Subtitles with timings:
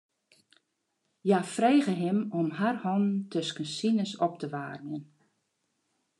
[1.25, 5.03] Hja frege him om har hannen tusken sines op te waarmjen.